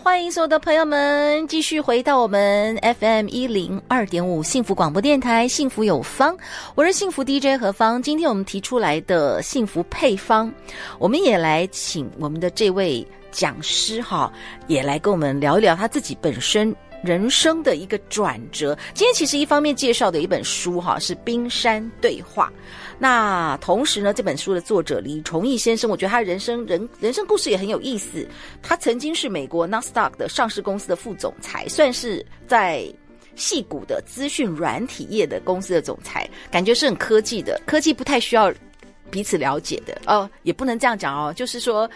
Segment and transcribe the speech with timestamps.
[0.00, 6.36] 欢迎所有的朋友们继续回到我们 FM 一零二点五幸福广播电台，幸福有方，
[6.76, 8.00] 我是幸福 DJ 何方。
[8.00, 10.52] 今天我们提出来的幸福配方，
[11.00, 14.32] 我们也来请我们的这位讲师哈，
[14.68, 18.76] 也来跟我们聊一聊他自己本身人生的一个转折。
[18.94, 22.52] 今天其实一方面介绍的一本书哈，是《冰山对话》。
[22.98, 28.26] 那同时呢，这本书的作者李崇义先生，我觉得他人生人人生故事也很有意思。
[28.62, 32.84] 他曾经是美国纳斯达克的上市公司的副总裁，算是在
[33.36, 37.60] 矽谷的资讯软体业的公司的总裁，感觉是很科技的。
[37.66, 38.52] 科技不太需要
[39.10, 41.88] 彼此了解的哦，也不能这样讲哦，就是说。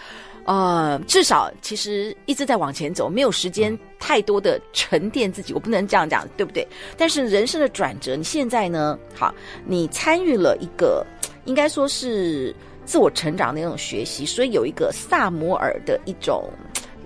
[0.44, 6.66] 呃，至少其实一直在往前走，没有时间太多的沉淀自己，我不能这样讲，对不对？
[6.96, 8.98] 但是人生的转折，你现在呢？
[9.14, 9.32] 好，
[9.64, 11.06] 你参与了一个
[11.44, 12.54] 应该说是
[12.84, 16.50] 自我成长的那种学习，所以有一个萨摩尔的一种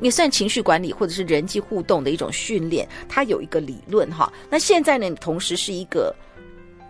[0.00, 4.32] 也算情绪管理或者是人际互动的一种训练，它有一个理论哈。
[4.48, 6.14] 那现在呢，你同时是一个。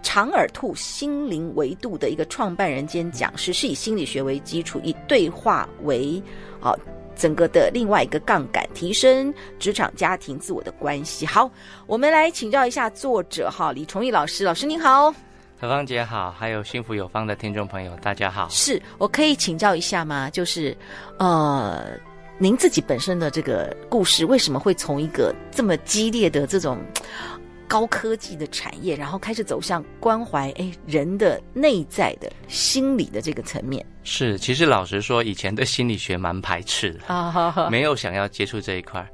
[0.02, 6.22] 长耳兔心灵维度的一个创办人兼讲师，是以心理学为基础，以对话为
[6.60, 6.74] 啊
[7.16, 11.26] 整个的另外一个杠杆，提升职场、家庭、自我的关系。
[11.26, 11.50] 好，
[11.86, 15.12] 我们来请教一下作者哈，李崇义老师，老师您好，
[15.58, 18.46] 何芳姐好，还有幸福有方的听众朋友大家好。
[18.50, 20.30] 是我可以请教一下吗？
[20.30, 20.76] 就是
[21.18, 21.84] 呃，
[22.38, 26.78] 您自己本身的这个故事，为什么会从一个这么激烈的这种？
[27.68, 33.84] 高科技的产业，然后开始走向关怀哎人的内在的心理的这个层面。
[34.04, 39.04] 是，其实老实说，以前对心理学蛮排斥的 啊，没有想要接触这一块，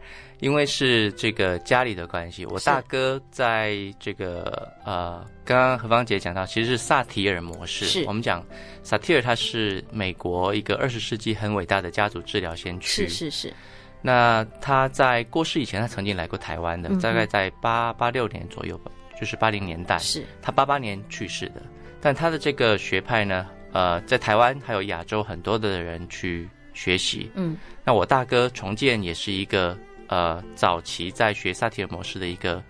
[0.41, 2.45] 因为是这个家里的关系。
[2.45, 7.87] 我大哥在这个呃，刚刚何芳姐讲到，其实是萨提尔模式。
[7.87, 8.45] 是我们讲
[8.83, 13.09] 萨提尔，他是美国一个二十世纪很伟大的家族治疗先驱。
[13.09, 13.55] 是是是。
[14.05, 19.97] 那他在过世以前，他曾经来过台湾的，大概在八八六年左右吧，就是八零年代。
[20.01, 21.63] 是他八八年去世的，
[22.01, 27.31] 但他的这个学派呢，呃，在台湾还有亚洲很多的人去学习。
[27.35, 32.61] 嗯，那我大哥重建也是一个呃早期在学萨提尔模式的一个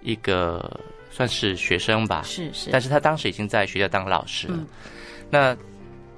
[0.00, 2.22] 一个算是学生吧。
[2.24, 4.56] 是是，但是他当时已经在学校当老师了。
[4.56, 4.66] 嗯，
[5.28, 5.56] 那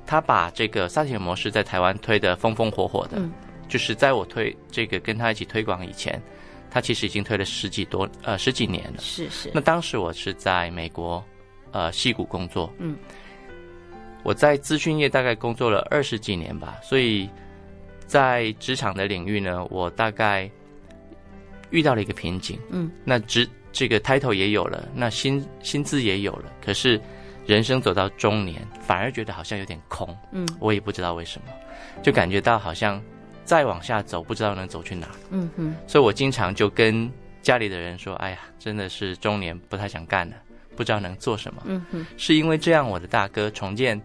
[0.07, 3.19] 他把这个萨提尔模式在台湾推得风风火火的。
[3.19, 3.33] 嗯
[3.71, 6.21] 就是在我推这个跟他一起推广以前，
[6.69, 8.99] 他其实已经推了十几多呃十几年了。
[8.99, 9.49] 是是。
[9.55, 11.25] 那当时我是在美国，
[11.71, 12.71] 呃，戏谷工作。
[12.79, 12.97] 嗯。
[14.25, 17.31] 我在资讯业大概工作了二十几年吧，所以
[18.07, 20.51] 在职场的领域呢，我大概
[21.71, 22.59] 遇到了一个瓶颈。
[22.71, 22.91] 嗯。
[23.05, 27.01] 那职这个 title 也有了，那薪薪资也有了，可是
[27.47, 30.13] 人生走到中年，反而觉得好像有点空。
[30.33, 30.45] 嗯。
[30.59, 31.53] 我也不知道为什么，
[32.03, 33.01] 就感觉到好像。
[33.51, 35.09] 再往下走，不知道能走去哪。
[35.31, 37.11] 嗯哼，所以我经常就跟
[37.43, 40.37] 家里的人说：“哎呀，真的是中年，不太想干了，
[40.77, 44.01] 不知道能做什么。”嗯哼，是因为这样，我的大哥重建，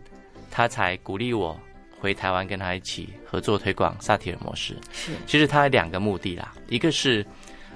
[0.49, 1.55] 他才鼓励我
[1.99, 4.75] 回台湾跟他一起合作推广萨提尔模式。
[4.91, 7.23] 是，其实他有两个目的啦，一个是，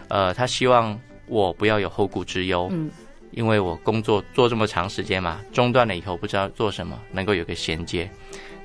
[0.07, 2.68] 呃，他希望我不要有后顾之忧。
[2.72, 2.90] 嗯，
[3.30, 8.09] 因为我工作做这么长时间嘛，中断了以后不知道做什么，能够有个衔接。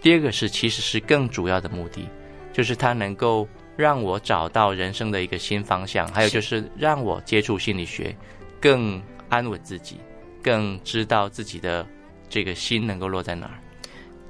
[0.01, 2.09] 第二个是，其实是更主要的目的。
[2.55, 8.17] 就是它能够让我找到人生的一个新方向，还有就是让我接触心理学，
[8.61, 9.99] 更安稳自己，
[10.41, 11.85] 更知道自己的
[12.29, 13.59] 这个心能够落在哪儿。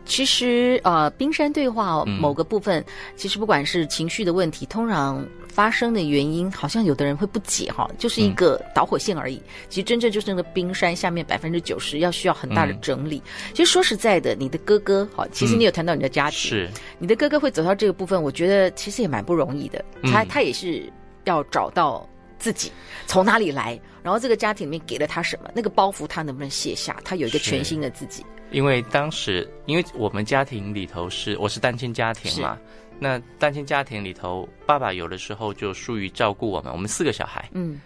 [0.04, 2.84] 其实，呃，冰山对话某个部分，嗯、
[3.16, 9.36] 其实不管是情绪的问题，通常发生的原因，好像有的人会不解哈，就是一个导火线而已。
[9.36, 13.16] 嗯、其实真正就是那个冰山下面百分之九十要需要很大的整理。
[13.24, 19.82] 嗯、其实说实在的，你的哥哥，哈，其实你有谈到你的家庭，是、嗯、你的哥哥会走到这个部分，我觉得其实也蛮不容易的。
[20.02, 20.92] 他、嗯、他也是
[21.24, 22.06] 要找到
[22.38, 22.70] 自己
[23.06, 28.22] 从哪里来，然后这个家庭里面给了他什么，那个包袱他能不能卸下，他有一个全新的自己。
[28.54, 32.56] 因为当时，因为我们家庭里头是我是单亲家庭嘛，
[33.00, 37.80] 那单亲家庭里头，爸爸有的时候就疏于照顾我们，我们四个小孩，嗯，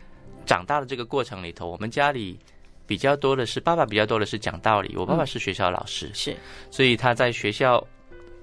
[0.44, 2.38] 长大的这个过程里头，我们家里
[2.86, 6.36] 比较多的是爸爸比较多的是讲道理，我爸爸是学校老师，是、嗯，
[6.70, 7.82] 所以他在学校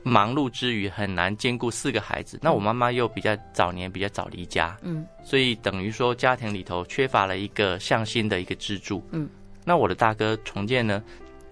[0.02, 2.40] 忙碌之余很难兼顾四个孩子。
[2.42, 9.30] 那我妈妈又比较早年比较早离家，嗯，所以等于说家庭里头缺乏了一个向心的一个支柱，嗯。
[9.68, 11.04] 那我的大哥重建呢，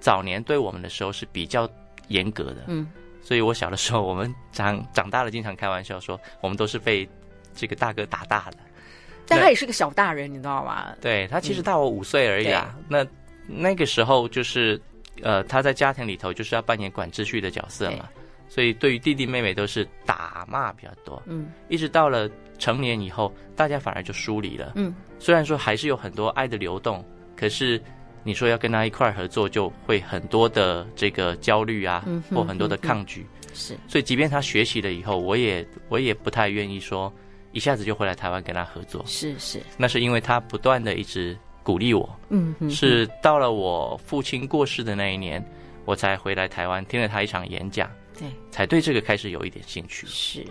[0.04, 1.70] 早年对我们的时候是比较
[2.10, 2.86] 严格的，嗯。
[3.22, 7.08] 所以我小的时候，我们长长大了，经常开玩笑说，我们都是被
[7.56, 8.58] 这个大哥打大的。
[9.26, 10.94] 但他也是个小大人，你知道吗？
[11.00, 12.76] 对，他其实大我五岁而已啊。
[12.78, 13.08] 嗯、那
[13.48, 14.80] 那个时候就是，
[15.22, 18.10] 呃，他在家庭里头就是要扮演管秩序的角色嘛。
[18.50, 21.24] 所以对于弟弟妹妹都是打骂比较多。
[21.26, 21.50] 嗯。
[21.70, 22.30] 一直到了
[22.60, 24.74] 成年以后，大家反而就疏离了。
[24.76, 24.94] 嗯。
[25.18, 27.02] 虽然说还是有很多爱的流动，
[27.38, 27.82] 可是
[28.24, 33.25] 你说要跟他一块合作，就会很多的这个焦虑啊，嗯、或很多的抗拒。
[33.54, 33.78] 是。
[33.88, 37.12] 所以即便他学习了以后，我也我也不太愿意说。
[37.52, 45.40] 一下子就回来台湾跟他合作，是是，那是因为他不断的一直鼓励我，嗯，嗯，是到了我父亲过世的那一年，
[45.86, 47.88] 我才回来台湾听了他一场演讲，
[48.18, 50.08] 对，才对这个开始有一点兴趣。
[50.08, 50.44] 是，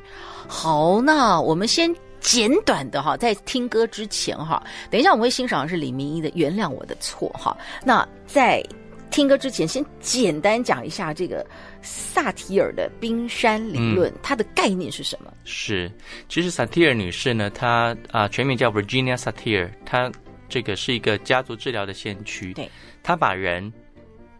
[0.46, 1.92] 好，那我们先
[2.22, 7.54] 简短的哈，在听歌之前哈，等一下我们会欣赏的是李明一的《原谅我的错》哈，
[7.84, 8.64] 那在。
[9.10, 11.46] 听歌之前，先简单讲一下这个
[11.82, 15.30] 萨提尔的冰山理论，嗯，它的概念是什么？
[15.44, 15.92] 是，
[16.30, 20.10] 其实萨提尔女士呢，她啊全名叫 Virginia Satir，她
[20.48, 22.54] 这个是一个家族治疗的先驱。
[22.54, 22.70] 对，
[23.02, 23.70] 她把人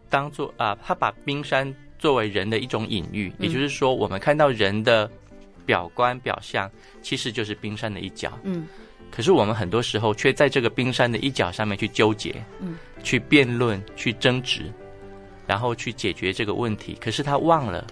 [0.09, 5.07] 当做啊，她把冰山作为人的一种隐喻，嗯，也就是说，我们看到人的
[5.65, 6.69] 表观表象，
[7.01, 8.37] 其实就是冰山的一角。
[8.43, 8.65] 嗯。
[9.11, 14.73] 可是我们很多时候却在这个冰山的一角上面去纠结，嗯，去辩论、去争执，
[15.45, 16.97] 然后去解决这个问题。
[16.99, 17.85] 可是他忘了，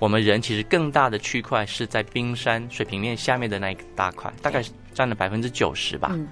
[0.00, 6.08] 我们人其实更大的区块是在冰山水平面下面的那一大块，大概占了百分之九十吧。
[6.12, 6.26] 嗯。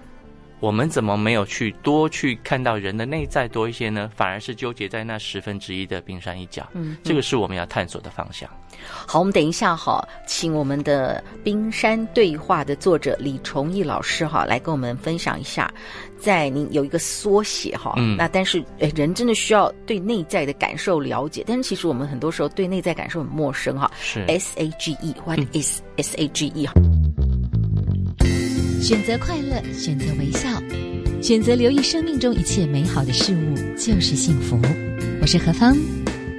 [0.59, 4.11] 我们怎么没有去多去看到人的内在多一些呢？
[4.15, 6.69] 反而是纠结在那十分之一的冰山一角。
[6.73, 8.49] 嗯，这个是我们要探索的方向。
[8.85, 15.73] 好，我们等一下哈，请我们的《冰山对话》的作者李崇义老师哈来跟我们分享一下，
[16.19, 23.91] 在您有一个缩写哈，嗯，那但是诶，人真的需要对内在的感受了解，但是其实我们很多时候对内在感受很陌生哈。
[24.01, 26.69] 是 S A G E，What is S A G E？
[28.81, 30.49] 选择快乐，选择微笑，
[31.23, 34.61] 选择留意生命中一切美好的事物，就是幸福。
[35.21, 35.77] 我是何芳，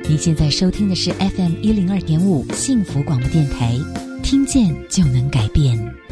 [0.05, 3.79] 您现在收听的是 FM 一零二点五幸福广播电台，
[4.21, 6.02] 听见就能改变。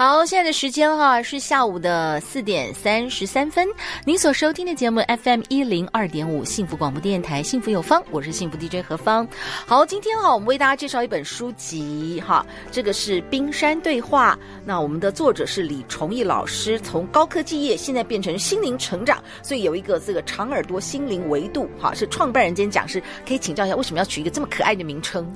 [0.00, 3.68] 好，现在的时间哈是下午的四点三十三分。
[4.06, 9.28] 您所收听的节目 FM 一零二点五幸福广播电台，幸福有方，我是幸福 DJ 何芳。
[9.66, 14.38] 好，今天哈我们为大家介绍一本书籍哈，这个是《冰山对话》。
[14.64, 25.30] 那我们的作者是李崇义老师，从高科技业现在变成心灵成长，所以有一个这个长耳朵心灵维度哈，是创办人兼讲师，可以请教一下为什么要取一个这么可爱的名称？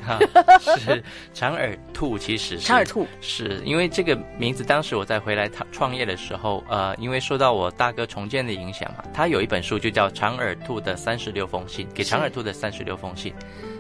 [0.79, 4.54] 是长耳兔，其实是 长耳兔，是因为这个名。
[4.63, 13.33] 当时我在回来创创业的时候，呃，因为受到我大哥重建的影响嘛，他有一本书就叫《长耳兔的三十六封信》，给长耳兔的三十六封信，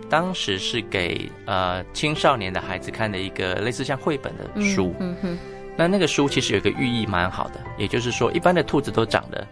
[0.08, 4.94] 当时是给呃青少年的孩子看的一个类似像绘本的书。
[4.98, 5.38] 嗯嗯哼。
[5.76, 9.44] 那那个书其实有一个寓意蛮好的，也就是说，一般的兔子都长得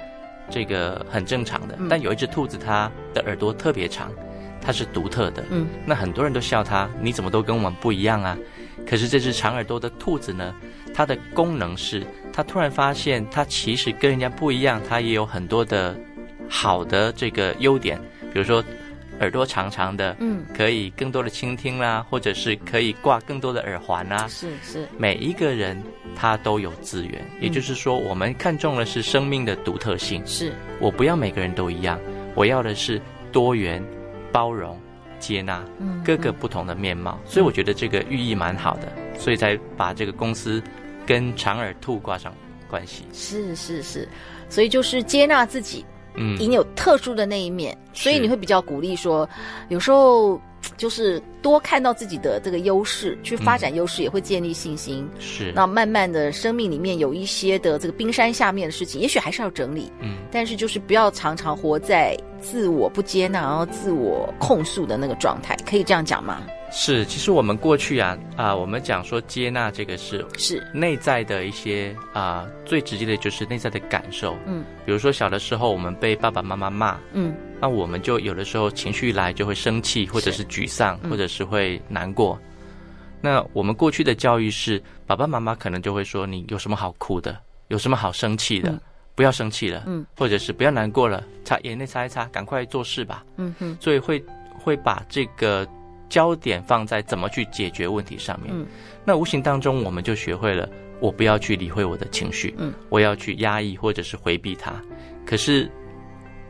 [0.49, 4.09] 这个很正常的，但有一只兔子它的耳朵特别长，
[4.61, 5.45] 它是独特的。
[5.51, 5.67] 嗯。
[5.85, 8.39] 那很多人都笑它，你怎么都跟我们不一样啊？
[8.87, 10.55] 可是这只长耳朵的兔子呢？
[10.95, 15.97] 它的功能是，它突然发现，它其实跟人家不一样，它也有很多的
[16.49, 17.99] 好的这个优点，
[18.33, 18.63] 比如说
[19.21, 24.27] 耳朵长长的，嗯，可以更多的倾听啦，或者是可以挂更多的耳环啦。
[24.29, 25.81] 是是，每一个人
[26.15, 30.23] 他都有资源，也就是说，我们看重的是生命的独特性。
[30.27, 31.99] 是，我不要每个人都一样，
[32.35, 33.01] 我要的是
[33.31, 33.83] 多元、
[34.31, 34.79] 包容、
[35.23, 35.65] 接纳
[36.05, 37.19] 各个不同的面貌。
[37.25, 40.63] 所以我觉得这个寓意蛮好的，所以才把这个公司。
[41.05, 42.33] 跟长耳兔挂上
[42.71, 44.09] 关系，是是是，
[44.49, 49.29] 所以就是接纳自己，嗯，你有特殊的那一面，所以你会比较鼓励说，
[49.69, 50.41] 有时候
[50.77, 55.09] 就是多看到自己的这个优势，去发展优势，也会建立信心。
[55.19, 66.43] 是，那慢慢的生命里面有一些的这个冰山下面的事情，也许还是要整理，嗯，但是就是不要常常活在自我不接纳，然后自我控诉的那个状态，可以这样讲吗？
[66.73, 70.67] 是，其实我们过去啊啊、呃，我们讲说接纳这个是是。
[70.73, 74.35] 内在的一些啊、呃，最直接的就是内在的感受。
[74.47, 82.39] 嗯，比如说小的时候我们被爸爸妈妈骂，嗯，那我们就有的时候情绪一来就会生气，或者是沮丧，或者是会难过。
[83.21, 87.39] 那我们过去的教育是爸爸妈妈可能就会说，你有什么好哭的，
[87.69, 88.81] 有什么好生气的，
[89.15, 94.25] 不要生气了，嗯，或者是不要难过了，擦眼泪擦一擦，赶快做事吧，嗯哼，所以会
[94.59, 95.69] 会把这个
[96.13, 98.67] 焦点放在怎么去解决问题上面，嗯，
[99.03, 100.69] 那无形当中我们就学会了，
[101.01, 104.75] 我不要去理会我的情绪，嗯，我要去压抑或者是回避它，
[105.25, 105.71] 可是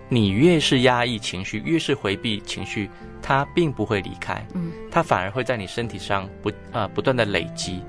[0.08, 2.90] 你越是压抑情绪，越是回避情绪，
[3.22, 7.80] 它并不会离开，嗯，它反而会在你身体上不啊、呃、不断的累积，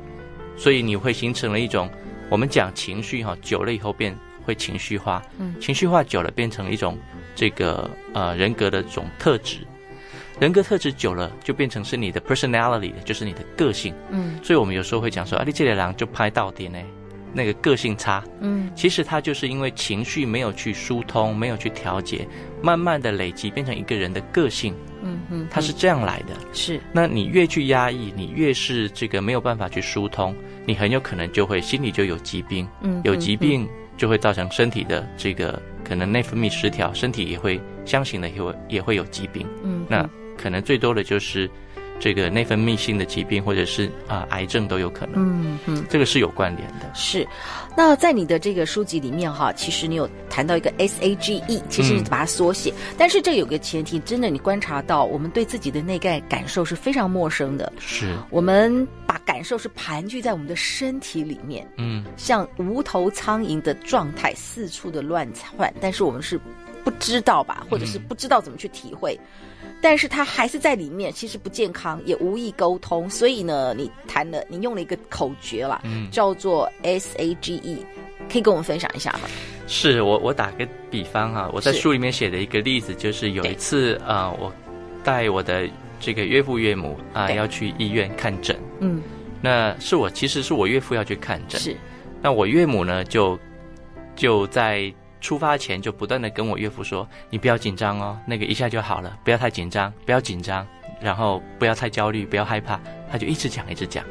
[0.56, 1.89] 所以你会形成了一种
[2.30, 4.15] 我们讲情绪哈，久了以后变。
[4.46, 7.00] 会情绪化，嗯，情绪化久了变成一种
[7.34, 9.60] 这个呃人格的这种特质，
[10.40, 16.80] 人格特质久了就变成是你的 personality，就是你的个性，嗯，所以我们有时候会讲说啊，你这个人就拍到底呢，
[17.34, 22.28] 那个个性差，嗯，其实他就是因为情绪没有去疏通，没有去调节，
[22.62, 24.74] 慢慢的累积变成一个人的个性，
[25.04, 30.36] 嗯嗯，他是这样来的，是，那你越去压抑，你越是这个没有办法去疏通，
[30.66, 33.68] 你很有可能就会心里就有疾病，嗯，有疾病。
[33.96, 39.48] 就会造成身体的这个可能内分泌失调，身体也会相形的也会也会有疾病。
[39.63, 40.10] 嗯，那
[40.43, 41.50] 可能最多的就是
[42.00, 45.13] 这个内分泌性的疾病，或者是啊、呃、癌症都有可能。
[45.15, 46.91] 嗯嗯，这个是有关联的。
[46.93, 47.25] 是，
[47.77, 57.71] 那在你的这个书籍里面哈，其实你有谈到一个 SAGE，其实你把它缩写，嗯、但是这有个前提，真的你观察到我们对自己的内在感受是非常陌生的。
[57.79, 59.13] 是，我们把。
[59.25, 66.38] 感受是盘踞在我们的身体里面，嗯，像无头苍蝇的状态四处的乱窜，但是我们是
[66.83, 69.52] 不知道吧，或者是不知道怎么去体会，嗯、
[69.84, 77.86] 但是他还是在里面，其实不健康，也无意沟通，所以呢，你谈了，你用了一个口诀啦，嗯，叫做 S A G E，
[78.32, 79.28] 可以跟我们分享一下吗？
[79.68, 84.54] 是我我打个比方哈、啊，我在书里面写的一个例子，就是有一次啊、呃，我
[85.04, 85.70] 带我的。
[86.06, 88.60] 这个岳父岳母啊，要去医院看诊。
[88.82, 89.02] 嗯，
[89.42, 91.62] 那是我，其实是我岳父要去看诊。
[91.62, 91.78] 是，
[92.22, 93.40] 那我岳母呢，就
[94.13, 100.68] 就在出发前就不断的跟我岳父说：“你不要紧张哦，那个一下就好了，不要太紧张，不要紧张，
[101.01, 102.77] 然后不要太焦虑，不要害怕。”
[103.10, 104.03] 他就一直讲，一直讲。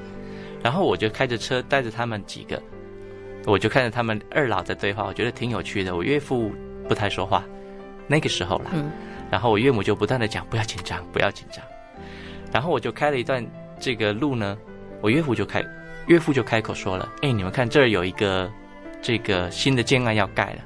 [0.63, 2.61] 然后我就开着车带着他们几个，
[3.45, 5.95] 我就看着他们二老在对话，我觉得挺有趣的。
[5.95, 6.51] 我岳父
[6.89, 7.45] 不太说话，
[8.07, 8.71] 那个时候了。
[8.73, 8.91] 嗯，
[9.31, 11.63] 然后我岳母就不断的讲：“不要紧张，不要紧张。”
[12.51, 13.47] 然后我就开了一段
[13.79, 14.57] 这个路呢，
[15.03, 15.63] 我岳父就开，
[16.07, 18.51] 岳父就开口说了：“哎，你们看这儿有一个
[19.03, 20.63] 这个新的建案要盖了。”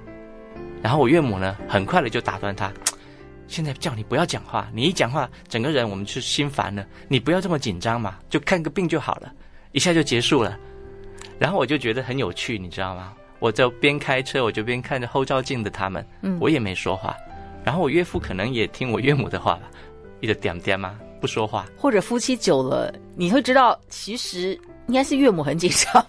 [0.82, 2.72] 然后我岳母呢，很快的就打断他
[3.48, 6.86] ：“现在叫你不要讲话，你一讲话，整个人我们就心烦了。
[7.08, 9.32] 你不要这么紧张嘛，就看个病就好了，
[9.72, 10.56] 一下就结束了。”
[11.38, 13.12] 然后我就觉得很有趣，你知道吗？
[13.38, 17.16] 我就边开车，我就边看着后照镜的他们，嗯，我也没说话。
[17.64, 19.62] 然后我岳父可能也听我岳母的话吧，
[20.20, 20.98] 一直点点嘛。
[21.18, 24.52] 不说话，或者夫妻久了，你会知道，其实
[24.86, 26.06] 应该是岳母很紧张。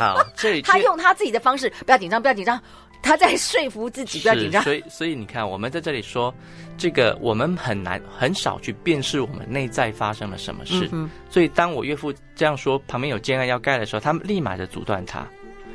[0.00, 2.60] 好，这 他用他自己的方式，不要紧张，不要紧张，
[3.04, 4.62] 他在说服自己不要紧张。
[4.62, 6.34] 所以，所以你看，我们在这里说，
[6.78, 10.88] 这个我们很难很少去辨识我们内在发生了什么事。
[10.90, 15.26] 嗯、所以，当我岳父这样说，旁边有建案要盖的时候，他们立马就阻断他，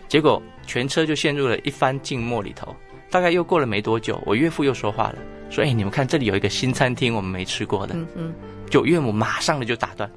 [0.07, 2.75] 结果全车就陷入了一番静默里头。
[3.11, 5.15] 大概又过了没多久，我岳父又说话了，
[5.49, 8.33] 说：“哎，你们看这里有一个新餐厅，我们没吃过的。”嗯嗯，
[8.69, 10.09] 就岳母马上的就打断，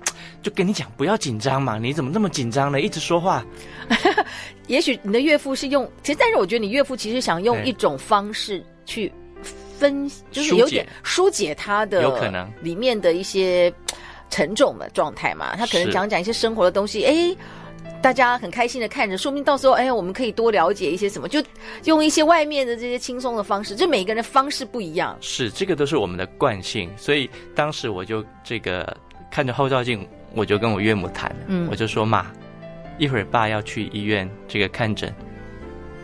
[0.43, 2.81] 就跟你讲不要紧张嘛，你怎么那么紧张呢？
[2.81, 3.45] 一直说话。
[4.67, 9.13] 也许你的岳父是用，其实但是我觉得你岳父其实想用一种方式去
[9.79, 13.73] 分，就是有点疏解他的有可能里面的一些
[14.31, 17.37] 沉重的状态嘛，他可能讲讲一些生活的东西，哎。
[18.01, 21.41] 大家很开心的看着，说明到时候，哎，我们可以多了解一些什么，就
[21.85, 25.17] 用一些外面的这些轻松的方式，就每个人的方式不一样。
[25.21, 28.97] 是，这个都是我们的惯性，所以当时我就这个
[29.31, 30.05] 看着后照镜，
[30.35, 32.27] 我就跟我岳母谈，嗯，我就说妈，
[32.99, 35.13] 一会儿爸要去医院这个看诊，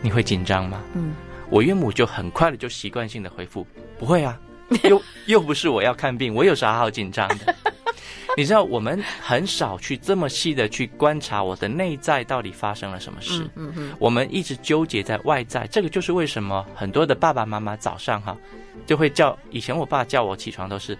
[0.01, 0.81] 你会紧张吗？
[0.93, 1.13] 嗯，
[1.49, 3.65] 我岳母就很快的就习惯性的回复，
[3.97, 4.39] 不会啊，
[4.83, 7.55] 又又不是我要看病，我有啥好紧张的？
[8.37, 13.43] 你知道，我们很少去这么细的去观察我的内在到底发生了什么事。
[13.55, 18.37] 嗯嗯，我们一直纠结在外在，这个就是为什么很多的爸爸妈妈早上哈
[18.85, 20.97] 就会叫，以前我爸叫我起床都是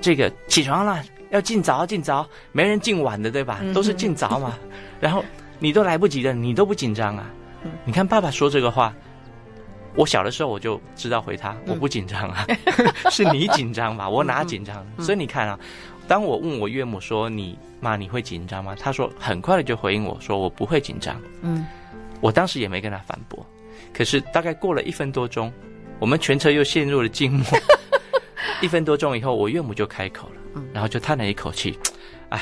[0.00, 3.60] 这个起床了，要尽早尽早，没人尽晚的对吧？
[3.74, 4.56] 都是尽早嘛。
[5.00, 5.24] 然后
[5.58, 7.26] 你都来不及的，你都不紧张啊？
[7.84, 8.94] 你看爸爸说这个话，
[9.96, 12.46] 我小的时候我就知道回他，我不紧张啊，
[13.10, 14.08] 是你紧张吧？
[14.08, 14.86] 我哪紧张？
[14.98, 15.58] 所以你看啊。
[16.08, 21.64] 当我问我岳母说：“你妈，你会紧张吗？”他说：“很快的就回应我说，我不会紧张。”嗯，
[22.20, 23.46] 我当时也没跟他反驳。
[23.94, 25.50] 可是大概过了一分多钟，
[26.00, 27.46] 我们全车又陷入了静默。
[28.60, 30.41] 一分多钟以后，我岳母就开口了，
[30.72, 31.78] 然后就叹了一口气
[32.30, 32.40] ：“哎，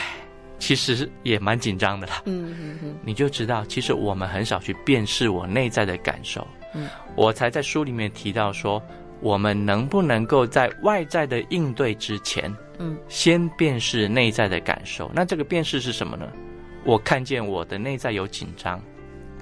[0.59, 2.23] 其实也蛮紧张的啦。
[2.27, 6.47] 嗯嗯嗯，你就知道，其实我们很少去辨识我内在的感受。
[6.75, 8.83] 嗯，我才在书里面提到说，
[9.21, 15.11] 我们能不能够在外在的应对之前，嗯，先辨识内在的感受？
[15.15, 16.27] 那这个辨识是什么呢？
[16.85, 18.81] 我看见我的内在有紧张，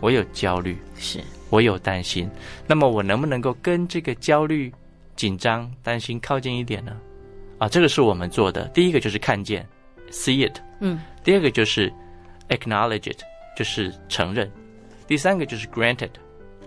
[0.00, 1.20] 我有焦虑，是
[1.50, 2.28] 我有担心。
[2.66, 4.72] 那么我能不能够跟这个焦虑、
[5.14, 6.96] 紧张、担心靠近一点呢？
[7.58, 8.68] 啊，这个是我们做的。
[8.68, 9.68] 第一个就是看见
[10.10, 11.00] ，see it，嗯。
[11.22, 11.92] 第二个就是
[12.48, 13.20] acknowledge it，
[13.56, 14.50] 就是承认。
[15.06, 16.10] 第三个就是 granted，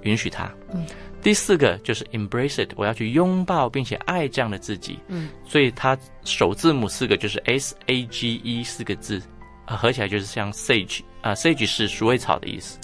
[0.04, 0.52] 允许它。
[0.74, 0.86] 嗯。
[1.22, 5.00] 第四个就是 embrace it，我要去拥抱并且爱这样的自己。
[5.08, 5.30] 嗯。
[5.46, 9.22] 所以它首字母四个就是 S A G E 四个字。
[9.68, 12.78] 合起来就是像 sage 啊，sage 是鼠尾草的意思。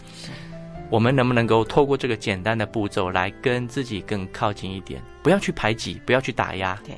[0.89, 5.01] 我们能不能够透过这个简单的步骤来跟自己更靠近一点？
[5.21, 6.95] 不要去排挤，不要去打压，对，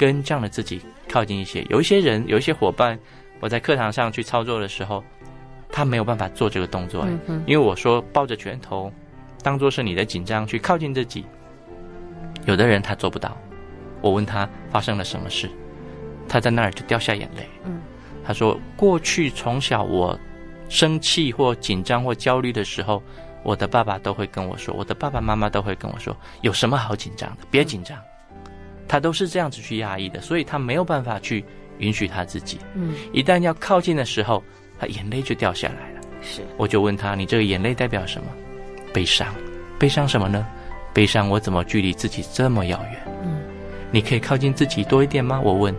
[0.00, 1.62] 跟这样的自己靠近一些。
[1.68, 2.98] 有一些人，有一些伙伴，
[3.38, 5.04] 我在课堂上去操作的时候，
[5.70, 8.90] 他没有办法做这个动作，嗯，因为我说抱着拳头，
[9.42, 11.26] 当做是你的紧张去靠近自己。
[12.46, 13.36] 有的人他做不到，
[14.00, 15.50] 我问他发生了什么事，
[16.26, 17.78] 他在那儿就掉下眼泪，嗯。
[18.24, 20.18] 他说：“过去从小我
[20.70, 23.02] 生气或紧张或焦虑的时候，
[23.42, 27.42] 我的爸爸都会跟我说，我的爸爸妈妈都会跟我说，有什么好紧张的？
[27.50, 27.98] 别紧张。
[28.90, 31.44] 他都是这样子去压抑的，所以他没有办法去
[31.78, 32.58] 允许他自己。
[32.74, 34.42] 嗯，一旦要靠近的时候，
[34.80, 36.00] 他眼泪就掉下来了。
[36.20, 38.26] 是，我就问他：你这个眼泪代表什么？
[38.92, 39.32] 悲伤。
[39.78, 40.44] 悲伤什么呢？
[40.92, 43.00] 悲伤我怎么距离自己这么遥远？
[43.22, 43.40] 嗯，
[43.92, 45.40] 你可以靠近自己多一点吗？
[45.40, 45.72] 我问。”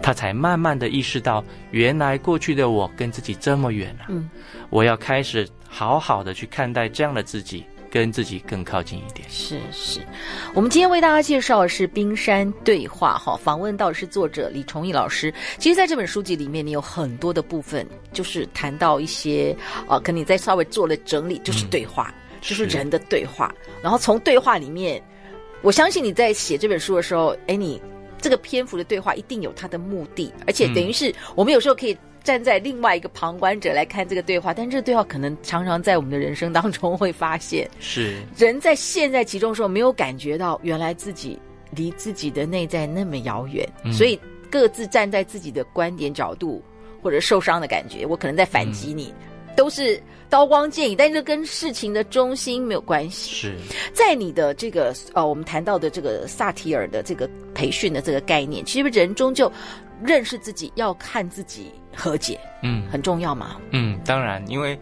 [0.00, 4.06] 他才慢慢的意识到，原来过去的我跟自己这么远了。
[4.08, 4.30] 嗯，
[4.70, 9.28] 我要开始好好的去看待这样的自己，跟自己更靠近一点。
[9.28, 10.00] 是是，
[10.54, 15.32] 我们今天为大家介绍的是《冰山对话》哈，访问到的是作者李崇义老师。
[15.58, 23.54] 其实，在这本书籍里面，你有很多的部分，就是谈到一些啊，跟你再稍微做了整理，就是对话，嗯、就是人的对话。
[23.82, 25.02] 然后从对话里面，
[25.62, 27.80] 我相信你在写这本书的时候，哎，你。
[28.20, 31.96] 这个篇幅的对话一定有它的目的，而且等于是我们有时候可以
[32.28, 41.38] 站在另外一个旁观者来看这个对话，但这个对话可能常常在我们的人生当中会发现，是人在陷在其中的时候没有感觉到原来自己
[41.70, 46.62] 离自己的内在那么遥远，嗯，所以各自站在自己的观点角度
[47.02, 49.98] 或者受伤的感觉，我可能在反击你，嗯，都是。
[50.30, 53.32] 刀光剑影，但这跟事情的中心没有关系。
[53.34, 53.56] 是
[53.94, 59.50] 在你的这个呃，我们谈到的这个萨提尔的这个培训的这个概念，其实人终究
[60.04, 63.56] 认识自己，要看自己和解，嗯，很重要嘛？
[63.70, 64.78] 嗯，当然，因为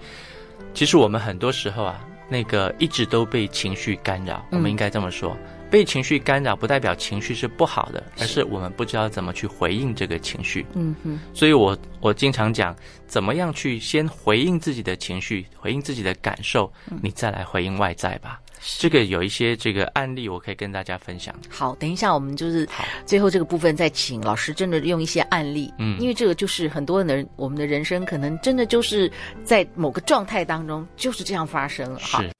[0.74, 5.36] 其实我们很多时候啊，那个一直都被情绪干扰，我们应该这么说。
[5.40, 10.64] 嗯被情绪干扰不代表情绪是不好的，而是我们不知道怎么去回应这个情绪。
[10.74, 12.74] 嗯哼，所以我我经常讲，
[13.08, 18.40] 怎么样去先回应自己的情绪，回应自己的感受，你再来回应外在吧。
[18.78, 21.34] 这个有一些这个案例，我可以跟大家分享。
[21.48, 22.68] 好，等一下我们就是
[23.04, 25.72] 最后这个部分再请老师真的用一些案例。
[25.78, 29.10] 嗯，因为这个就是很多人我们的人生可能真的就是
[29.44, 32.00] 在某个状态当中就是这样发生了。
[32.00, 32.30] 是，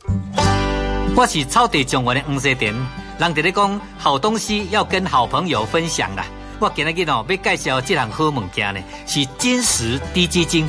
[1.15, 2.75] 我是草地中文的黄世典。
[3.19, 6.27] 人哋咧讲好东西要跟好朋友分享啦，
[6.59, 10.67] 我今日日哦要介绍这项好物件呢，是金石滴鸡精。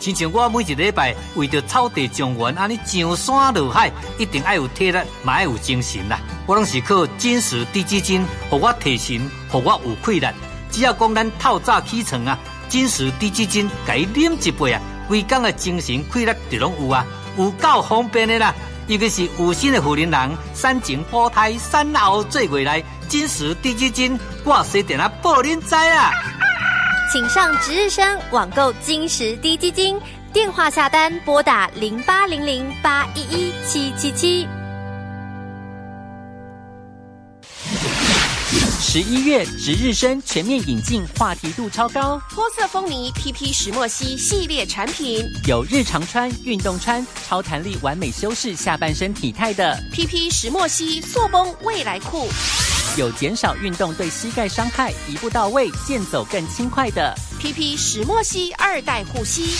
[0.00, 6.18] 亲像我每一礼拜为着草地种园安尼上山下海，一定爱有体力，嘛爱有精神啦。
[6.46, 10.26] 我拢是靠金石滴鸡精，互我提神，互我有气力。
[10.70, 17.04] 只要讲咱透早起床啊，金石滴鸡精，甲伊啉一杯啊，规工的精神气力就拢有啊，
[17.36, 18.54] 有够方便的啦。
[18.86, 26.10] 尤其是有心的妇人人，产前保胎、产后做未来，金石滴鸡精，我随电啊报恁知啊！
[27.12, 29.98] 请上值日生网购金石低基金，
[30.32, 34.46] 电话下单拨打零八零零八一一七七七。
[38.80, 42.20] 十一月值日生全面引进，话题度超高。
[42.30, 52.28] 脱色风靡 PP 石墨烯系列产品，有日常穿、运动穿，超弹力完美修饰下半身体态的 PP 石墨烯塑崩未来裤，
[52.96, 57.14] 有减少运动对膝盖伤害，一步到位，健走更轻快的。
[57.38, 59.54] PP 石墨烯二代护膝，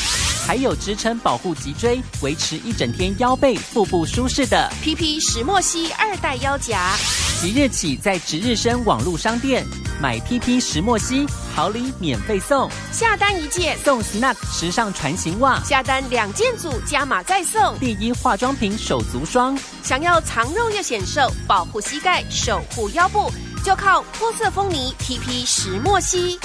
[0.46, 6.92] 还有支撑保护脊椎，维持一整天腰背腹部舒适的 PP 石墨烯二代腰夹。
[7.40, 9.64] 即日起在值日生网络商店
[10.00, 19.57] 买 PP 石墨烯，好礼免费送，下单一件送 Snug 时尚船型袜，下单两件组加码再送第一化妆品手足霜。
[19.83, 23.31] 想要藏肉又显瘦，保护膝盖，守护腰部，
[23.64, 26.38] 就靠脱色风靡 PP 石墨烯。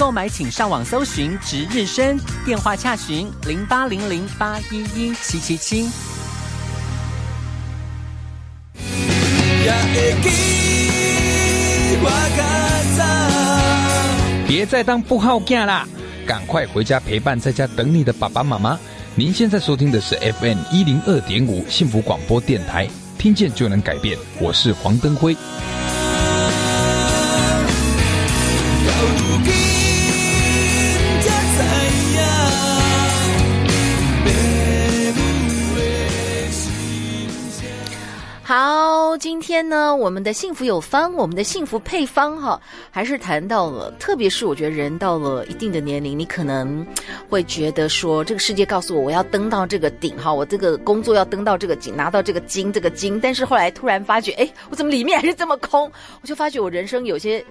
[0.00, 5.90] 购买请上网搜寻值日生，电话洽询零八零零八一一七七七。
[14.48, 15.86] 别再当不好囝啦，
[16.26, 18.80] 赶快回家陪伴在家等你的爸爸妈妈。
[19.14, 24.16] 您现在收听的是 FM 一零二点五幸福广播电台，听见就能改变。
[24.40, 25.36] 我是黄登辉。
[38.50, 42.60] 好，今天呢，我们的幸福有方，我们的幸福配方哈，
[42.90, 46.84] 还是谈到了，特别是我觉得人到了一定的年龄，你可能
[47.28, 55.88] 会觉得说，这个世界告诉我，我要登到这个顶哈，我这个工作要登到这个顶，拿到这个金，这个金，但是后来突然发觉，哎，我怎么里面还是这么空？
[56.20, 57.44] 我就发觉我人生有些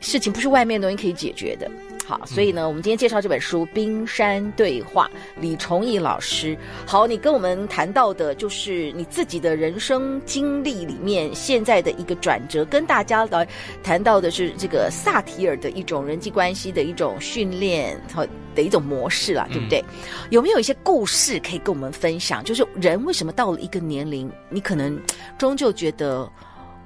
[0.00, 1.70] 事情不是外面的东西可以解决的。
[2.10, 5.08] 好，所以呢，我们今天介绍这本书《冰山对话》，
[5.40, 6.58] 李崇义老师。
[6.84, 13.46] 好，你跟我们谈到的就是你自己的人生经历里面现在的一个转折，跟大家来
[13.80, 19.78] 谈到的是这个萨提尔的一种人际关系的一种训练和的一种模式啦，对不对？
[19.78, 19.94] 嗯、
[20.30, 22.42] 有没有一些故事可以跟我们分享？
[22.42, 25.00] 就是人为什么到了一个年龄，你可能
[25.38, 26.28] 终究觉得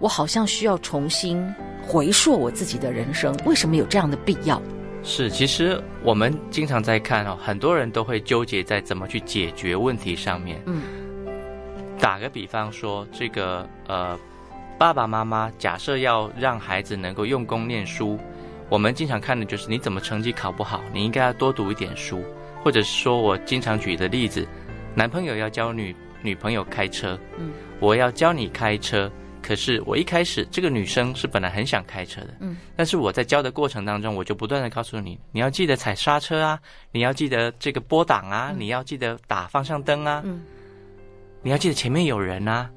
[0.01, 1.43] 我好像需要重新
[1.83, 4.61] 回溯我自己的人生，为什么有这样的必要？
[5.07, 10.61] 是，其实我们经常在看哦，很多人都会纠结在怎么去解决问题上面。
[10.65, 10.83] 嗯，
[12.01, 14.19] 打个比方说，这个呃，
[14.79, 18.19] 爸爸妈妈假设要让孩子能够用功念书，
[18.71, 22.25] 我们经常看的就是你怎么成绩考不好，你应该要多读一点书，
[22.63, 24.47] 或者是说我经常举的例子，
[24.95, 29.13] 男朋友要教女女朋友开车，嗯，我要教你开车。
[29.47, 36.59] 可是我一开始，这个女生是本来很想开车的，嗯，但是我在教的过程当中，我就不断的告诉你，你要记得踩刹车啊，
[36.93, 40.43] 你要记得这个拨档啊，嗯，你要记得打方向灯啊，嗯，
[41.43, 42.71] 你要记得前面有人啊。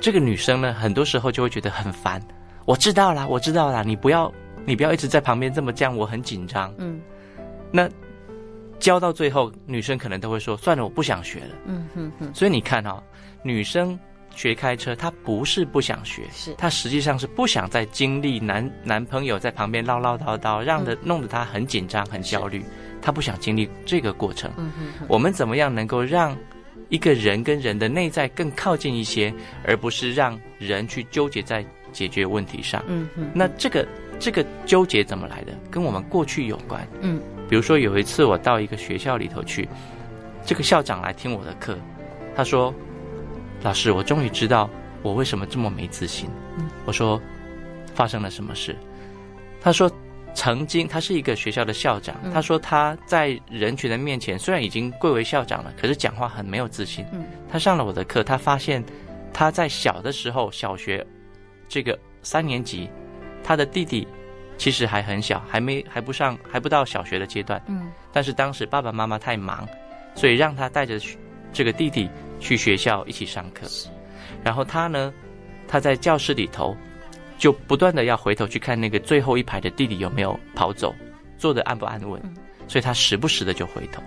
[0.00, 2.18] 这个女生呢，很多时候就会觉得很烦。
[2.64, 4.32] 我知道啦，我知道啦，你不要，
[4.64, 6.74] 你不要一直在旁边这么这样，我很紧张。
[6.78, 6.98] 嗯，
[7.70, 7.86] 那
[8.78, 11.54] 教到最后，女生可能都会说，算了，我不想学了。
[11.66, 12.34] 嗯哼哼。
[12.34, 13.02] 所以你看哦，
[13.42, 13.98] 女生。
[14.36, 22.62] 学开车，她不是不想学，是她实际上是不想再经历男男朋友在旁边唠唠叨叨，让的弄得她很紧张、很焦虑。
[23.00, 24.50] 她不想经历这个过程。
[24.58, 25.06] 嗯哼哼。
[25.08, 26.36] 我们怎么样能够让
[26.90, 29.32] 一个人跟人的内在更靠近一些，
[29.64, 32.84] 而不是让人去纠结在解决问题上？
[32.86, 33.26] 嗯哼。
[33.34, 35.52] 那这个这个纠结怎么来的？
[35.70, 36.86] 跟我们过去有关。
[37.00, 37.20] 嗯。
[37.48, 39.66] 比如说有一次我到一个学校里头去，
[40.44, 41.78] 这个校长来听我的课，
[42.36, 42.74] 他说。
[43.62, 44.68] 老师，我终于知道
[45.02, 46.30] 我为什么这么没自信。
[46.58, 47.20] 嗯，我说
[47.94, 48.76] 发生了什么事？
[49.60, 49.90] 他说
[50.34, 57.04] 曾经他是一个学校的校长，他说他在人群的面前虽然已经贵为校长了，可是讲话很没有自信。
[57.12, 58.84] 嗯，他上了我的课，他发现
[59.32, 61.04] 他在小的时候，小学
[61.68, 62.88] 这个三年级，
[63.42, 64.06] 他的弟弟
[64.58, 67.60] 其实还很小，还没还不上还不到小学的阶段。
[67.66, 69.66] 嗯，但是当时爸爸妈妈太忙，
[70.14, 71.00] 所以让他带着
[71.52, 72.08] 这个弟弟。
[72.38, 73.66] 去学校一起上课，
[74.44, 75.12] 然后他呢，
[75.66, 76.76] 他在教室里头
[77.38, 80.94] 就不断的要回头去看那个最后一排的弟弟有没有跑走，
[81.36, 82.20] 坐的安不安稳，
[82.68, 84.02] 所以他时不时的就回头。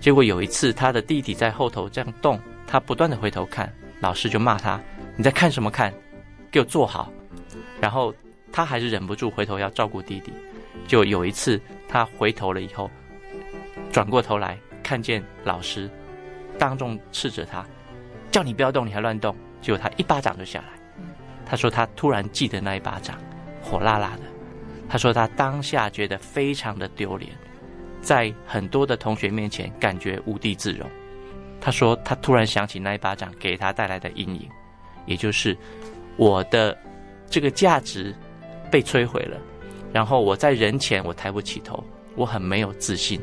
[0.00, 4.80] 结果有一次他的弟弟在后头这样动，他不断的回头看，老师就骂他
[5.16, 5.92] ：“你在看什么看？
[6.50, 7.12] 给我坐好。”
[7.80, 8.14] 然后
[8.52, 10.32] 他还是忍不住回头要照顾弟弟。
[10.86, 12.88] 就有一次他回头了以后，
[13.90, 15.90] 转过头来看见老师。
[16.58, 17.64] 当众斥责他，
[18.30, 20.66] 叫你不要动，你还乱动，结果他一巴掌就下来。
[21.46, 23.18] 他说他突然记得那一巴掌，
[23.62, 24.22] 火辣辣的。
[24.88, 27.30] 他说他当下觉得非常的丢脸，
[28.02, 30.88] 在很多的同学面前感觉无地自容。
[31.60, 34.48] 他说他突然想起那一巴掌给他带来的阴影，
[35.06, 35.56] 也就是
[36.16, 36.76] 我的
[37.28, 38.14] 这个价值
[38.70, 39.38] 被摧毁了，
[39.92, 41.82] 然后我在人前我抬不起头，
[42.14, 43.20] 我很没有自信，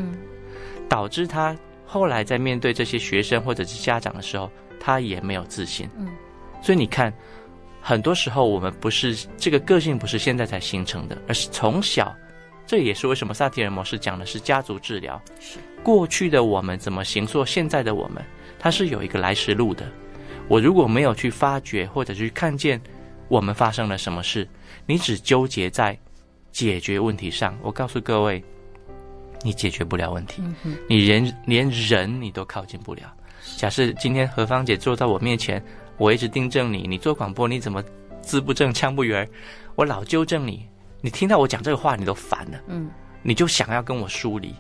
[0.90, 1.56] 导致他。
[1.86, 5.90] 后来在面对这些学生或者是家长的时候，他也没有自信。
[5.98, 6.08] 嗯，
[6.62, 7.14] 所以你看，
[7.82, 12.14] 很多时候我们不是这个个性不是现在才形成的，而是从小。
[12.68, 15.22] 这也是为什么萨提尔模式讲的是家族治疗。
[15.40, 18.26] 是过去的我们怎么行做现在的我们，
[18.58, 19.86] 它是有一个来时路的。
[20.48, 22.82] 我如果没有去发掘或者去看见
[23.28, 24.48] 我们发生了什么事，
[24.88, 25.96] 你只纠结在
[26.52, 28.44] 解决问题上，我告诉各位。
[29.46, 30.42] 你解决不了问题，
[30.90, 33.04] 你连连人你都靠近不了。
[33.58, 35.64] 假设今天何芳姐坐在我面前，
[35.98, 37.84] 我一直订正你，你做广播你怎么
[38.24, 39.30] 字不正腔不圆？
[39.76, 40.68] 我老纠正你，
[41.00, 42.60] 你听到我讲这个话你都烦了。
[42.66, 42.90] 嗯，
[43.22, 44.52] 你就想要跟我疏离。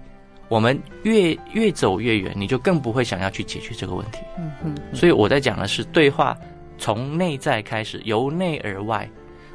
[0.49, 4.19] 我们越越走越远，你就更不会想要去解决这个问题。
[4.37, 4.77] 嗯嗯。
[4.93, 6.37] 所以我在讲的是对话，
[6.77, 9.09] 从内在开始，由内而外。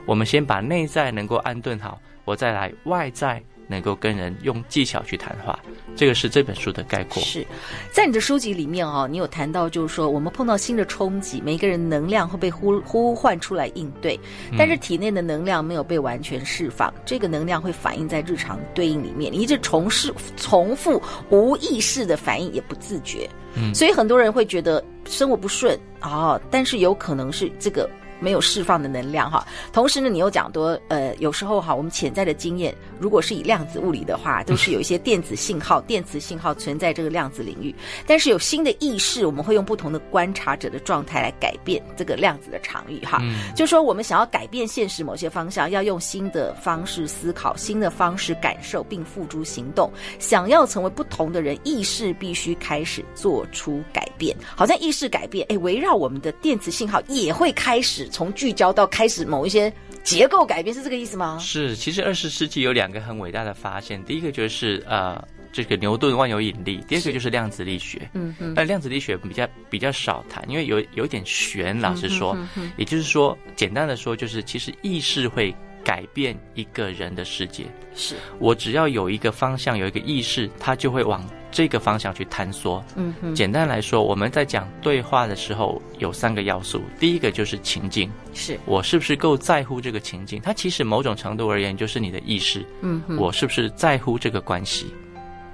[0.06, 3.40] 我们先把内在能够安顿好，我再来外在。
[3.70, 5.56] 能够跟人用技巧去谈话，
[5.94, 7.22] 这个是这本书的概括。
[7.22, 7.46] 是
[7.92, 14.18] 在你的书籍里面哦，你有谈到，就是说我们碰到新的冲击，每个人能量会被呼呼唤出来应对，
[14.58, 23.30] 但是体内的能量没有被完全释放，嗯、这个能量会反映在日常对应里面，你一直重试重复无意识的反应，也不自觉。
[23.54, 27.88] 嗯，所以很多人会觉得生活不顺啊、哦，但是有可能是这个。
[28.20, 37.74] 没有释放的能量哈，同时呢，你又讲多呃，有时候哈，我们潜在的经验，如果是以量子物理的话， 都是有一些电子信号、电磁信号存在这个量子领域。
[38.06, 43.18] 但是有新的意识，我们会用不同的观察者的状态来改变这个量子的场域哈。
[43.22, 49.90] 嗯，就说我们想要改变现实某些方向，要用新的方式思考、新的方式感受，并付诸行动。
[50.18, 54.36] 想要成为不同的人，意识必须开始做出改变。
[54.54, 58.09] 好像意识改变，哎，围绕我们的电磁信号也会开始。
[58.10, 61.38] 从聚焦到开始某一些结构改变，是这个意思吗？
[61.40, 68.08] 是，其实二十世纪有两个很伟大的发现，第一个就是呃这个牛顿万有引力，第二个就是量子力学。
[68.14, 68.52] 嗯嗯。
[68.54, 72.32] 但量子力学比较比较少谈，因为有有一点悬，老实说。
[72.34, 72.72] 嗯哼哼哼。
[72.76, 75.54] 也就是说，简单的说，就是其实意识会。
[75.84, 77.64] 改变一个人的世界，
[77.94, 82.84] 是我只要有一个方向，有一个意识，他就会往这个方向去探索。
[82.96, 90.40] 嗯哼，简单来说，我们在讲对话的时候有三个要素，第一个就是情境，是我是不是够在乎这个情境？
[90.42, 92.64] 它其实某种程度而言就是你的意识。
[92.82, 94.92] 嗯哼，我是不是在乎这个关系？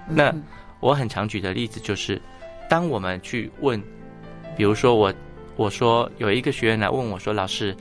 [0.08, 0.34] 那
[0.80, 2.20] 我很常举的例子就是，
[2.68, 3.82] 当我们去问，
[4.56, 5.12] 比如说我
[5.56, 7.76] 我说有一个学员来问我说，老师。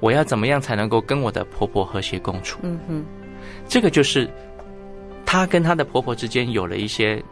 [0.00, 2.60] 我要怎么样才能够跟我的婆婆和谐共处？
[2.62, 3.04] 嗯哼，
[3.66, 4.30] 这个就是
[5.26, 7.22] 她跟她的婆婆之间有了一些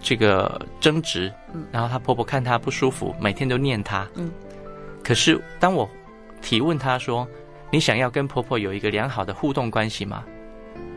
[0.00, 4.30] 这个争执，嗯，然后她婆婆看她不舒服，每天都念她，嗯。
[5.02, 5.88] 可是当我
[6.42, 7.26] 提问她说
[7.72, 10.24] ：“你想要跟婆婆有一个良好的互动关系吗？”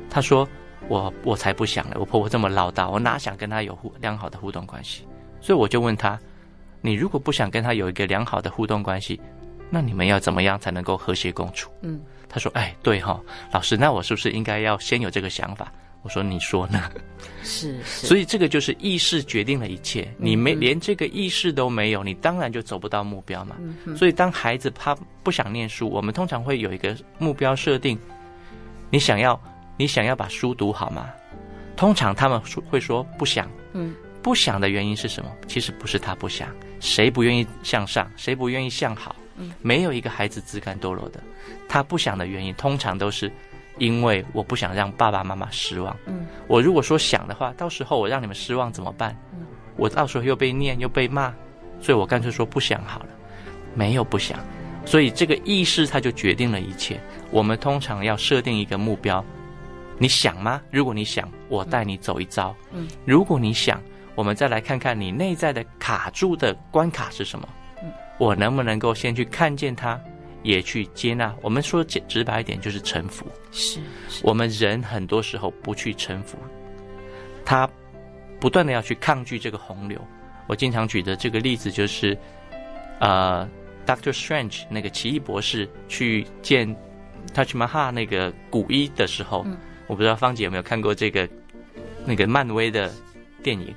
[0.10, 0.48] 她说
[0.90, 5.08] ：“我我才不想了，我婆婆这么唠叨，我哪想跟她有互良好的互动关系？”
[5.40, 6.20] 所以我就问她
[6.82, 9.20] ：“你如果不想跟她有一个良好的互动关系？”
[9.70, 11.72] 那你们要怎么样才能够和谐共处？
[11.82, 12.00] 嗯，
[12.30, 13.20] 他说：“哎，对哈、哦，
[13.52, 15.72] 老师，那我是不是应该要先有这个想法？”
[16.04, 16.92] 我说：“你说呢？”
[17.44, 20.14] 是，是，所以这个就是意识决定了一切。
[20.18, 23.56] 你没连这个意识都没有，你当然就走不到目标嘛。
[23.86, 27.98] 嗯、所以当孩子他不想念书，我们通常会有一个目标设定：
[28.90, 29.42] 你想要
[29.78, 31.10] 你想要把书读好吗？
[31.76, 33.50] 通常他们会说不想。
[33.72, 35.32] 嗯，不想的原因是什么？
[35.48, 36.50] 其实不是他不想，
[36.80, 38.12] 谁不愿意向上？
[38.18, 39.16] 谁不愿意向好？
[39.36, 41.20] 嗯，没有一个孩子自甘堕落的，
[41.68, 43.32] 他不想的原因，通常都是
[43.78, 45.96] 因为我不想让爸爸妈妈失望。
[46.06, 49.18] 嗯，我如果说想的话，到时候我让你们失望怎么办？
[49.34, 51.34] 嗯，我到时候又被念又被骂，
[51.82, 53.08] 所以我干脆说不想好了。
[53.76, 54.40] 没有不想，
[54.86, 57.02] 所以这个意识它就决定了一切。
[57.32, 59.26] 我们通常要设定一个目标，
[59.98, 60.62] 你想吗？
[60.70, 62.56] 如果你想，我带你走一遭。
[62.72, 63.82] 嗯，如果你想，
[64.14, 67.50] 我们再来看看你内在的卡住的关卡是什么。
[68.18, 70.00] 我能不能够先去看见他，
[70.44, 71.34] 也去接纳？
[71.42, 73.26] 我们说直直白一点，就是臣服。
[73.52, 76.38] 是，是我们人很多时候不去臣服，
[77.44, 77.70] 他
[78.40, 80.00] 不断的要去抗拒这个洪流。
[80.48, 82.18] 我经常举的这个例子就是，
[83.00, 83.50] 呃
[83.86, 86.76] ，Doctor Strange 那个奇异博士去见
[87.34, 91.28] Taj Mahal 那个古一的时候，嗯，我不知道芳姐有没有看过这个
[92.06, 92.92] 那个漫威的
[93.42, 93.74] 电影。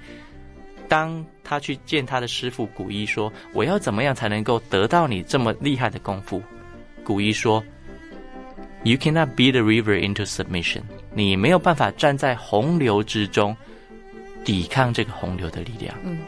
[0.89, 6.43] 当他去见他的师傅古一说：“我要怎么样才能够得到你这么厉害的功夫？”
[7.05, 7.63] 古一说
[8.83, 10.83] ：“You cannot beat the river into submission。
[11.13, 13.57] 你没有办法站在洪流之中
[14.45, 15.95] 抵抗这个洪流的力量。
[16.05, 16.19] 嗯，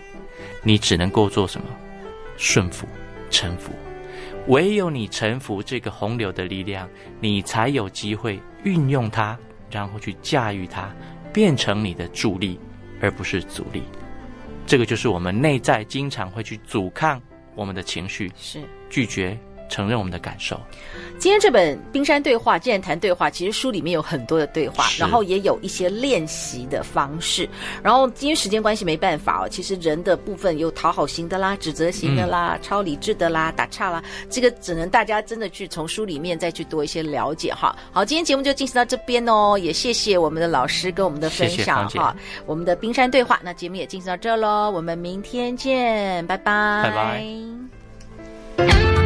[0.62, 1.66] 你只能够做什么？
[2.36, 2.86] 顺服、
[3.30, 3.72] 臣服。
[4.46, 6.88] 唯有你臣服这个洪流的力量，
[7.20, 9.36] 你才有机会运用它，
[9.70, 10.90] 然后去驾驭它，
[11.32, 12.58] 变成你的助力，
[13.00, 13.82] 而不是阻力。”
[14.68, 17.18] 这个就是我们内在经常会去阻抗
[17.54, 18.60] 我们的情绪，是。
[18.90, 19.36] 拒绝
[19.68, 20.60] 承认我们的感受。
[21.18, 27.48] 今天这本《冰山对话》，既然谈对话，其实书里面有很多的对话，然后也有一些练习的方式。
[27.82, 37.74] 然后因为时间关系没办法哦，其实人的部分有讨好型的啦、指责型的啦、嗯、超理智的啦、打岔啦，这个只能大家真的去从书里面再去多一些了解哈。
[37.92, 42.14] 好，今天节目就进行到这边哦，也谢谢我们的老师跟我们的分享哈。
[42.46, 46.90] 我们的《冰山对话》，那节目也进行到这喽，我们明天见，拜拜，拜
[48.66, 48.97] 拜。